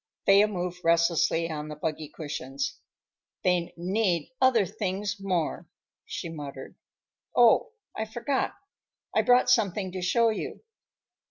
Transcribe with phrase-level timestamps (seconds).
[0.25, 2.79] Thea moved restlessly on the buggy cushions.
[3.43, 5.67] "They need other things more,"
[6.05, 6.75] she muttered.
[7.35, 8.55] "Oh, I forgot.
[9.15, 10.61] I brought something to show you.